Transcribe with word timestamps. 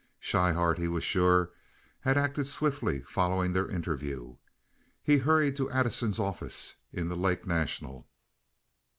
Schryhart, 0.19 0.79
he 0.79 0.87
was 0.87 1.03
sure, 1.03 1.51
had 1.99 2.17
acted 2.17 2.47
swiftly 2.47 3.01
following 3.03 3.53
their 3.53 3.69
interview. 3.69 4.37
He 5.03 5.19
hurried 5.19 5.55
to 5.57 5.69
Addison's 5.69 6.17
office 6.17 6.73
in 6.91 7.07
the 7.07 7.15
Lake 7.15 7.45
National. 7.45 8.07